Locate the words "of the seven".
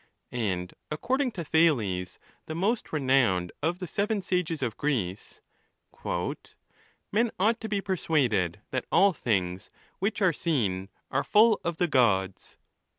3.61-4.23